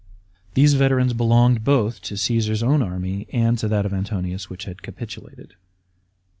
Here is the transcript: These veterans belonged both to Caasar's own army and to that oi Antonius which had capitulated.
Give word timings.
These 0.55 0.73
veterans 0.73 1.13
belonged 1.13 1.63
both 1.63 2.01
to 2.09 2.15
Caasar's 2.15 2.63
own 2.63 2.81
army 2.81 3.27
and 3.31 3.55
to 3.59 3.67
that 3.67 3.85
oi 3.85 3.95
Antonius 3.95 4.49
which 4.49 4.63
had 4.65 4.81
capitulated. 4.81 5.53